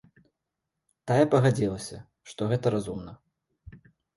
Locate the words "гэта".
2.55-2.67